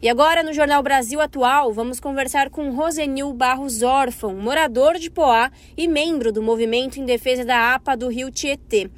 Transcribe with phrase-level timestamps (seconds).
[0.00, 5.50] E agora, no Jornal Brasil Atual, vamos conversar com Rosenil Barros Órfão, morador de Poá
[5.76, 8.88] e membro do movimento em defesa da APA do Rio Tietê.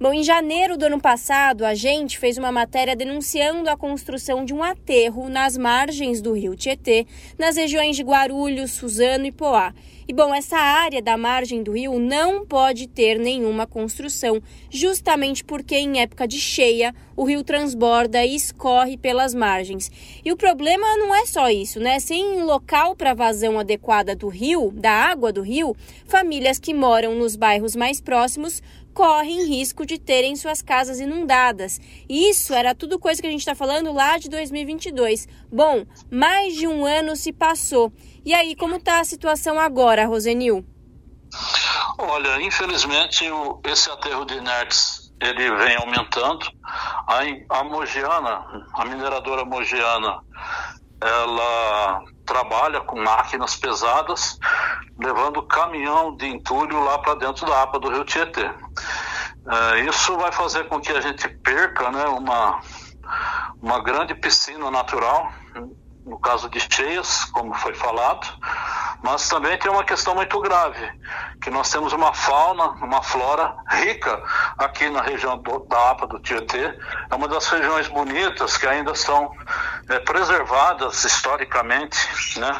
[0.00, 4.52] Bom, em janeiro do ano passado, a gente fez uma matéria denunciando a construção de
[4.52, 7.06] um aterro nas margens do rio Tietê,
[7.38, 9.72] nas regiões de Guarulhos, Suzano e Poá.
[10.08, 15.76] E bom, essa área da margem do rio não pode ter nenhuma construção, justamente porque
[15.76, 19.90] em época de cheia o rio transborda e escorre pelas margens.
[20.24, 22.00] E o problema não é só isso, né?
[22.00, 25.76] Sem local para vazão adequada do rio, da água do rio,
[26.06, 28.62] famílias que moram nos bairros mais próximos
[28.94, 31.78] correm risco de terem suas casas inundadas.
[32.08, 35.28] Isso era tudo coisa que a gente está falando lá de 2022.
[35.52, 37.92] Bom, mais de um ano se passou.
[38.24, 40.64] E aí, como está a situação agora, Rosenil?
[41.98, 43.26] Olha, infelizmente
[43.66, 46.50] esse aterro de inertes ele vem aumentando.
[47.10, 50.20] A, a Mogiana, a mineradora Mogiana,
[51.00, 54.38] ela trabalha com máquinas pesadas,
[54.96, 58.44] levando caminhão de entulho lá para dentro da APA do Rio Tietê.
[58.44, 62.60] É, isso vai fazer com que a gente perca né, uma,
[63.60, 65.32] uma grande piscina natural,
[66.06, 68.24] no caso de cheias, como foi falado,
[69.02, 70.90] mas também tem uma questão muito grave,
[71.40, 74.22] que nós temos uma fauna, uma flora rica
[74.58, 76.78] aqui na região do, da APA do Tietê.
[77.10, 79.34] É uma das regiões bonitas que ainda são
[79.88, 82.54] é, preservadas historicamente, né?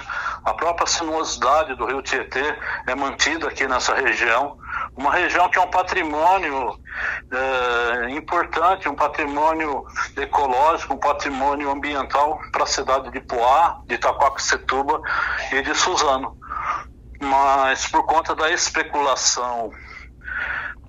[0.45, 4.57] A própria sinuosidade do rio Tietê é mantida aqui nessa região,
[5.01, 6.79] uma região que é um patrimônio
[7.33, 15.01] é, importante, um patrimônio ecológico, um patrimônio ambiental para a cidade de Poá, de Itacoaxetuba
[15.53, 16.37] e de Suzano.
[17.19, 19.73] Mas por conta da especulação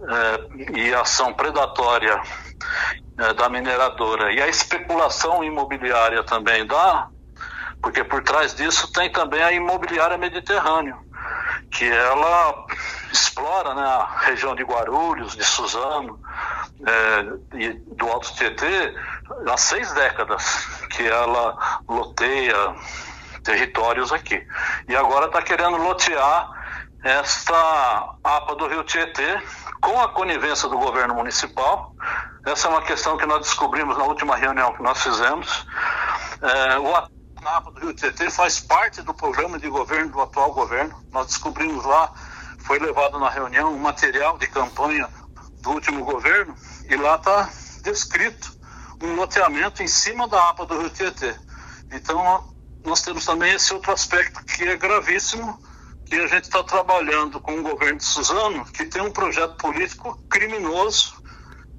[0.04, 2.22] é, e ação predatória
[3.18, 7.08] é, da mineradora e a especulação imobiliária também dá,
[7.82, 10.98] porque por trás disso tem também a imobiliária Mediterrâneo,
[11.72, 12.66] que ela
[13.12, 16.20] explora né, a região de Guarulhos, de Suzano
[16.86, 18.96] é, e do Alto Tietê
[19.48, 22.76] há seis décadas que ela loteia
[23.44, 24.46] territórios aqui.
[24.88, 26.50] E agora está querendo lotear
[27.04, 29.42] esta APA do Rio Tietê
[29.82, 31.96] com a conivência do governo municipal.
[32.46, 35.66] Essa é uma questão que nós descobrimos na última reunião que nós fizemos.
[36.42, 40.96] É, o APA do Rio Tietê faz parte do programa de governo do atual governo.
[41.12, 42.12] Nós descobrimos lá,
[42.62, 45.10] foi levado na reunião um material de campanha
[45.62, 46.56] do último governo
[46.90, 47.50] e lá está
[47.84, 48.52] descrito
[49.02, 51.36] um loteamento em cima da APA do Rio Tietê.
[51.92, 52.54] Então,
[52.86, 55.60] nós temos também esse outro aspecto que é gravíssimo,
[56.06, 60.18] que a gente está trabalhando com o governo de Suzano, que tem um projeto político
[60.30, 61.22] criminoso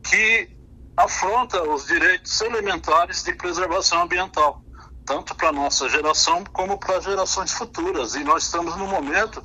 [0.03, 0.51] que
[0.97, 4.63] afronta os direitos elementares de preservação ambiental,
[5.05, 8.15] tanto para nossa geração como para gerações futuras.
[8.15, 9.43] E nós estamos num momento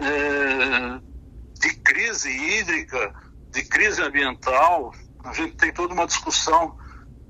[0.00, 1.00] é,
[1.60, 3.14] de crise hídrica,
[3.50, 4.92] de crise ambiental.
[5.24, 6.76] A gente tem toda uma discussão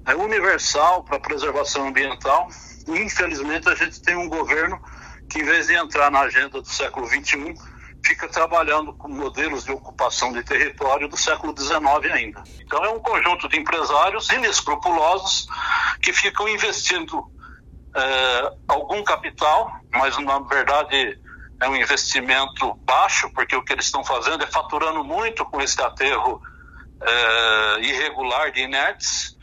[0.07, 2.49] é, universal para preservação ambiental.
[2.87, 4.81] E, infelizmente, a gente tem um governo
[5.29, 7.55] que, em vez de entrar na agenda do século XXI,
[8.05, 12.43] fica trabalhando com modelos de ocupação de território do século XIX ainda.
[12.61, 15.49] Então é um conjunto de empresários inescrupulosos
[16.01, 17.31] que ficam investindo
[17.95, 21.19] é, algum capital, mas na verdade
[21.61, 25.81] é um investimento baixo, porque o que eles estão fazendo é faturando muito com esse
[25.83, 26.41] aterro
[27.01, 29.37] é, irregular de inertes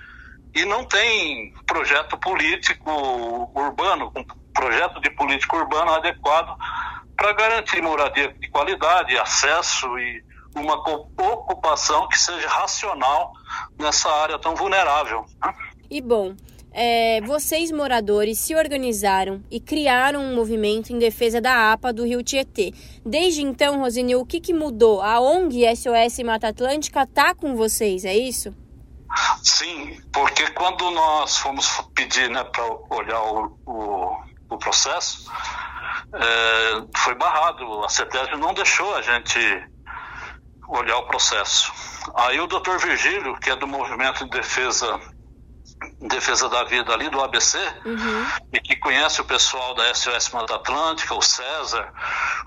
[0.54, 2.90] e não tem projeto político
[3.54, 4.12] urbano,
[4.54, 6.58] projeto de político urbano adequado
[7.18, 10.24] para garantir moradia de qualidade, acesso e
[10.56, 13.34] uma ocupação que seja racional
[13.78, 15.26] nessa área tão vulnerável.
[15.44, 15.54] Né?
[15.90, 16.36] E bom,
[16.78, 22.22] é, vocês moradores se organizaram e criaram um movimento em defesa da APA do Rio
[22.22, 22.74] Tietê.
[23.06, 25.02] Desde então, Rosinil, o que, que mudou?
[25.02, 28.54] A ONG SOS Mata Atlântica está com vocês, é isso?
[29.42, 31.66] Sim, porque quando nós fomos
[31.96, 34.18] pedir né, para olhar o, o,
[34.50, 35.32] o processo,
[36.14, 37.86] é, foi barrado.
[37.86, 39.40] A CETESB não deixou a gente
[40.68, 41.72] olhar o processo.
[42.16, 45.00] Aí o doutor Virgílio, que é do Movimento de Defesa,
[46.08, 48.26] Defesa da Vida ali do ABC, uhum.
[48.54, 51.92] e que conhece o pessoal da SOS Mata Atlântica, o César,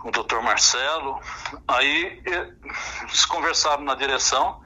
[0.05, 1.21] o doutor Marcelo,
[1.67, 4.61] aí eles conversaram na direção,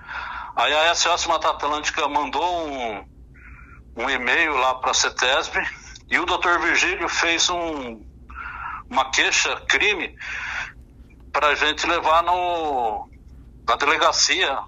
[0.56, 3.04] aí a SOS Mata Atlântica mandou um,
[3.96, 5.58] um e-mail lá para a CETESB,
[6.10, 8.12] e o doutor Virgílio fez um
[8.92, 10.14] uma queixa, crime,
[11.32, 13.08] para a gente levar no,
[13.66, 14.58] na delegacia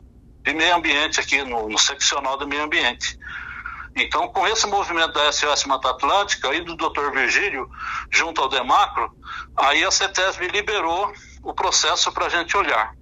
[0.42, 3.18] de meio ambiente aqui, no, no seccional do meio ambiente.
[3.96, 7.12] Então, com esse movimento da SOS Mata Atlântica e do Dr.
[7.12, 7.70] Virgílio,
[8.10, 9.12] junto ao Demacro,
[9.56, 11.12] aí a CETESB liberou
[11.42, 12.92] o processo para a gente olhar.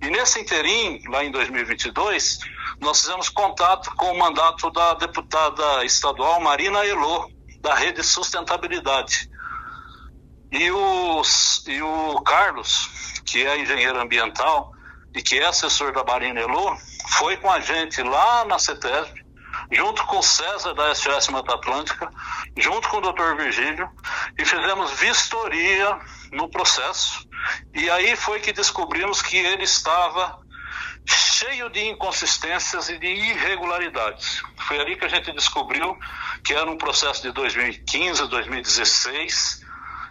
[0.00, 2.38] E nesse interim, lá em 2022,
[2.80, 7.28] nós fizemos contato com o mandato da deputada estadual Marina Elô,
[7.60, 9.28] da Rede Sustentabilidade.
[10.52, 11.22] E o,
[11.66, 12.88] e o Carlos,
[13.24, 14.72] que é engenheiro ambiental
[15.12, 16.76] e que é assessor da Marina Elô,
[17.08, 19.25] foi com a gente lá na CETESB,
[19.70, 22.10] junto com o César da SOS Mata Atlântica,
[22.56, 23.36] junto com o Dr.
[23.36, 23.88] Virgílio,
[24.38, 25.98] e fizemos vistoria
[26.32, 27.26] no processo.
[27.74, 30.38] E aí foi que descobrimos que ele estava
[31.06, 34.42] cheio de inconsistências e de irregularidades.
[34.66, 35.96] Foi ali que a gente descobriu
[36.44, 39.64] que era um processo de 2015, 2016,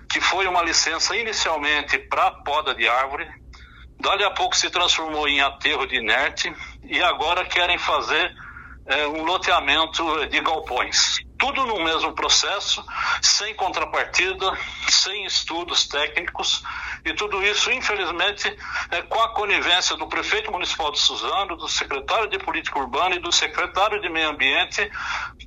[0.09, 3.27] que foi uma licença inicialmente para poda de árvore,
[3.99, 6.53] dali a pouco se transformou em aterro de inerte
[6.83, 8.33] e agora querem fazer
[8.85, 11.17] é, um loteamento de galpões.
[11.37, 12.83] Tudo no mesmo processo,
[13.21, 16.63] sem contrapartida, sem estudos técnicos,
[17.03, 18.55] e tudo isso, infelizmente,
[18.89, 23.19] é com a conivência do prefeito municipal de Suzano, do secretário de Política Urbana e
[23.19, 24.89] do secretário de Meio Ambiente,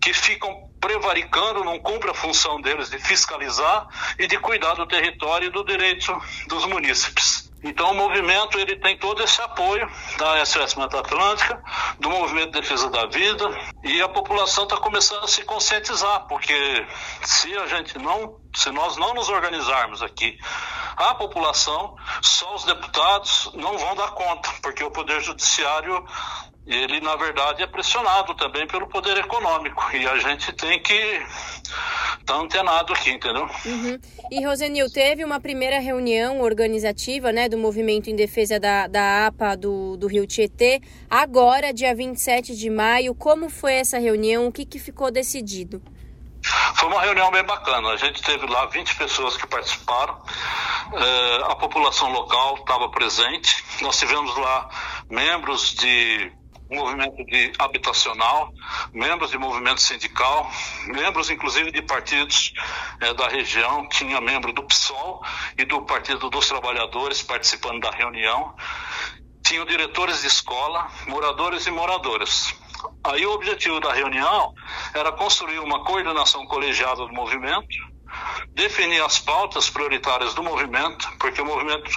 [0.00, 3.86] que ficam prevaricando, não cumprem a função deles de fiscalizar
[4.18, 7.37] e de cuidar do território e do direito dos munícipes.
[7.62, 11.60] Então o movimento ele tem todo esse apoio da SOS Mata Atlântica,
[11.98, 13.50] do Movimento de Defesa da Vida,
[13.82, 16.86] e a população está começando a se conscientizar, porque
[17.22, 20.38] se a gente não, se nós não nos organizarmos aqui,
[20.96, 26.04] a população, só os deputados não vão dar conta, porque o Poder Judiciário
[26.68, 32.24] ele na verdade é pressionado também pelo poder econômico e a gente tem que estar
[32.26, 33.48] tá antenado aqui, entendeu?
[33.64, 33.98] Uhum.
[34.30, 39.56] E Rosenil, teve uma primeira reunião organizativa né, do movimento em defesa da, da APA
[39.56, 43.14] do, do Rio Tietê, agora, dia 27 de maio.
[43.14, 44.46] Como foi essa reunião?
[44.46, 45.82] O que, que ficou decidido?
[46.76, 47.88] Foi uma reunião bem bacana.
[47.88, 50.16] A gente teve lá 20 pessoas que participaram.
[50.92, 53.64] É, a população local estava presente.
[53.82, 54.68] Nós tivemos lá
[55.10, 56.32] membros de
[56.70, 58.52] movimento de habitacional,
[58.92, 60.50] membros de movimento sindical,
[60.86, 62.52] membros inclusive de partidos
[63.00, 65.22] é, da região, tinha membro do PSOL
[65.56, 68.54] e do Partido dos Trabalhadores participando da reunião,
[69.42, 72.54] tinham diretores de escola, moradores e moradoras.
[73.04, 74.54] Aí o objetivo da reunião
[74.94, 77.76] era construir uma coordenação colegiada do movimento,
[78.54, 81.90] definir as pautas prioritárias do movimento, porque o movimento,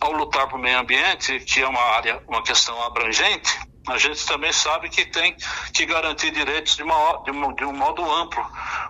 [0.00, 4.52] ao lutar por meio ambiente, que é uma área, uma questão abrangente, a gente também
[4.52, 5.36] sabe que tem
[5.72, 8.44] que garantir direitos de, uma, de, um, de um modo amplo.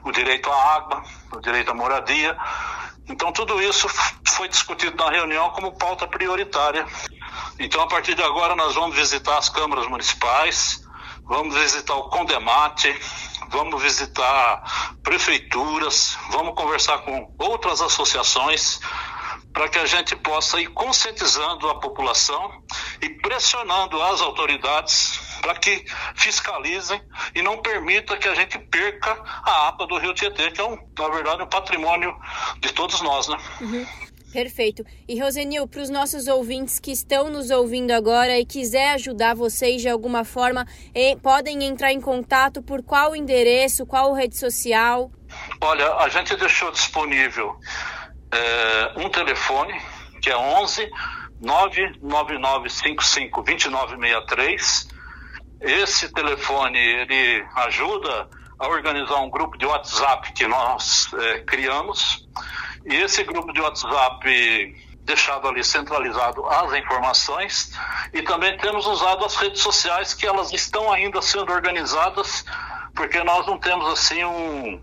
[0.05, 1.03] O direito à água,
[1.33, 2.37] o direito à moradia.
[3.09, 3.89] Então, tudo isso
[4.29, 6.87] foi discutido na reunião como pauta prioritária.
[7.59, 10.83] Então, a partir de agora, nós vamos visitar as câmaras municipais,
[11.25, 12.95] vamos visitar o Condemate,
[13.49, 18.81] vamos visitar prefeituras, vamos conversar com outras associações
[19.53, 22.63] para que a gente possa ir conscientizando a população
[23.01, 27.01] e pressionando as autoridades para que fiscalizem
[27.35, 30.79] e não permita que a gente perca a APA do Rio Tietê, que é, um,
[30.99, 32.15] na verdade, um patrimônio
[32.61, 33.37] de todos nós, né?
[33.61, 33.87] Uhum.
[34.35, 34.85] Perfeito.
[35.07, 39.81] E Rosenil, para os nossos ouvintes que estão nos ouvindo agora e quiser ajudar vocês
[39.81, 40.67] de alguma forma,
[41.23, 45.13] podem entrar em contato por qual endereço, qual rede social?
[45.61, 47.55] Olha, a gente deixou disponível
[48.33, 49.81] é, um telefone,
[50.21, 50.91] que é 11
[51.45, 54.89] 99955 2963.
[55.61, 62.27] Esse telefone ele ajuda a organizar um grupo de WhatsApp que nós é, criamos.
[62.87, 64.75] E esse grupo de WhatsApp
[65.05, 67.73] deixado ali centralizado as informações
[68.13, 72.45] e também temos usado as redes sociais que elas estão ainda sendo organizadas
[72.95, 74.83] porque nós não temos assim um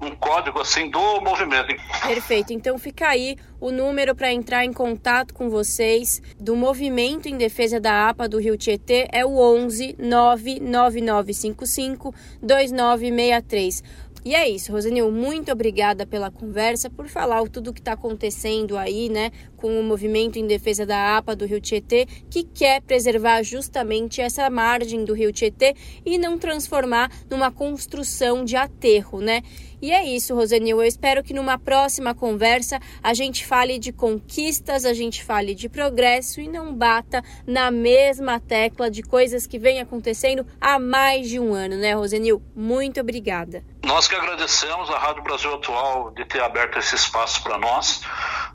[0.00, 1.74] um código assim do movimento.
[2.04, 2.52] Perfeito.
[2.52, 7.78] Então fica aí o número para entrar em contato com vocês do movimento em defesa
[7.78, 13.84] da APA do Rio Tietê é o 11 99955 2963.
[14.24, 18.76] E é isso, Rosanil, muito obrigada pela conversa, por falar tudo o que está acontecendo
[18.76, 23.42] aí, né, com o movimento em defesa da APA do Rio Tietê, que quer preservar
[23.42, 25.74] justamente essa margem do Rio Tietê
[26.06, 29.42] e não transformar numa construção de aterro, né?
[29.82, 30.80] E é isso, Rosanil.
[30.80, 35.68] Eu espero que numa próxima conversa a gente fale de conquistas, a gente fale de
[35.68, 41.38] progresso e não bata na mesma tecla de coisas que vem acontecendo há mais de
[41.38, 42.42] um ano, né, Rosanil?
[42.56, 43.62] Muito obrigada.
[43.84, 48.00] Nós que agradecemos a Rádio Brasil Atual de ter aberto esse espaço para nós